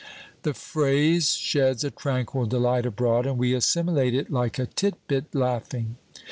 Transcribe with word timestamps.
'"The 0.41 0.55
phrase 0.55 1.35
sheds 1.35 1.83
a 1.83 1.91
tranquil 1.91 2.47
delight 2.47 2.87
abroad, 2.87 3.27
and 3.27 3.37
we 3.37 3.53
assimilate 3.53 4.15
it 4.15 4.31
like 4.31 4.57
a 4.57 4.65
tit 4.65 4.95
bit, 5.07 5.25
laughing. 5.35 5.97